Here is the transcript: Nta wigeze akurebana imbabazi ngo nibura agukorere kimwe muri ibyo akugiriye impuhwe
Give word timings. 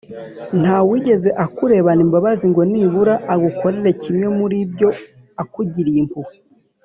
Nta 0.61 0.77
wigeze 0.89 1.29
akurebana 1.45 2.01
imbabazi 2.05 2.45
ngo 2.51 2.61
nibura 2.71 3.13
agukorere 3.33 3.89
kimwe 4.01 4.27
muri 4.37 4.55
ibyo 4.65 4.89
akugiriye 5.41 5.99
impuhwe 6.03 6.35